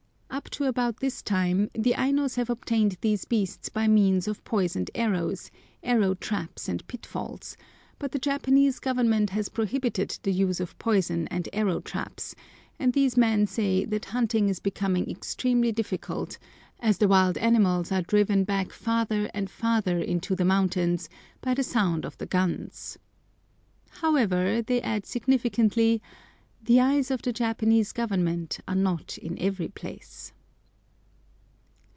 Up 0.41 0.49
to 0.55 0.63
about 0.63 1.01
this 1.01 1.21
time 1.21 1.69
the 1.73 1.93
Ainos 1.95 2.35
have 2.35 2.49
obtained 2.49 2.97
these 3.01 3.25
beasts 3.25 3.69
by 3.69 3.87
means 3.87 4.27
of 4.27 4.43
poisoned 4.43 4.89
arrows, 4.95 5.51
arrow 5.83 6.15
traps, 6.15 6.67
and 6.67 6.85
pitfalls, 6.87 7.55
but 7.99 8.11
the 8.11 8.17
Japanese 8.19 8.79
Government 8.79 9.29
has 9.31 9.49
prohibited 9.49 10.17
the 10.23 10.31
use 10.31 10.59
of 10.59 10.77
poison 10.79 11.27
and 11.27 11.47
arrow 11.53 11.79
traps, 11.79 12.33
and 12.79 12.93
these 12.93 13.15
men 13.17 13.45
say 13.45 13.85
that 13.85 14.05
hunting 14.05 14.49
is 14.49 14.59
becoming 14.61 15.09
extremely 15.11 15.71
difficult, 15.71 16.39
as 16.79 16.97
the 16.97 17.09
wild 17.09 17.37
animals 17.37 17.91
are 17.91 18.01
driven 18.01 18.43
back 18.43 18.71
farther 18.71 19.29
and 19.35 19.49
farther 19.49 19.99
into 19.99 20.33
the 20.33 20.45
mountains 20.45 21.07
by 21.41 21.53
the 21.53 21.63
sound 21.63 22.03
of 22.05 22.17
the 22.17 22.25
guns. 22.25 22.97
However, 23.89 24.61
they 24.63 24.81
add 24.81 25.05
significantly, 25.05 26.01
"the 26.63 26.79
eyes 26.79 27.09
of 27.09 27.23
the 27.23 27.33
Japanese 27.33 27.91
Government 27.91 28.59
are 28.67 28.75
not 28.75 29.17
in 29.17 29.35
every 29.39 29.67
place!" 29.69 30.31